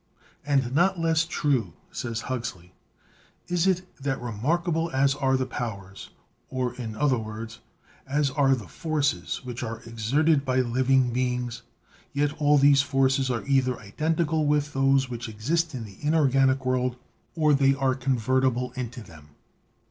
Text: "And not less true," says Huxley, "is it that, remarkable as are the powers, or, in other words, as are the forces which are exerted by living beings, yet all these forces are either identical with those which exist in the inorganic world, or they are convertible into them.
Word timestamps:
"And 0.43 0.73
not 0.73 0.99
less 0.99 1.25
true," 1.25 1.73
says 1.91 2.21
Huxley, 2.21 2.73
"is 3.47 3.67
it 3.67 3.83
that, 4.01 4.19
remarkable 4.19 4.89
as 4.89 5.13
are 5.13 5.37
the 5.37 5.45
powers, 5.45 6.09
or, 6.49 6.73
in 6.73 6.95
other 6.95 7.19
words, 7.19 7.59
as 8.07 8.31
are 8.31 8.55
the 8.55 8.67
forces 8.67 9.41
which 9.43 9.61
are 9.61 9.81
exerted 9.85 10.43
by 10.43 10.55
living 10.61 11.11
beings, 11.13 11.61
yet 12.13 12.33
all 12.41 12.57
these 12.57 12.81
forces 12.81 13.29
are 13.29 13.45
either 13.45 13.77
identical 13.79 14.47
with 14.47 14.73
those 14.73 15.07
which 15.07 15.29
exist 15.29 15.75
in 15.75 15.85
the 15.85 15.97
inorganic 16.01 16.65
world, 16.65 16.95
or 17.35 17.53
they 17.53 17.75
are 17.75 17.93
convertible 17.93 18.71
into 18.71 19.03
them. 19.03 19.29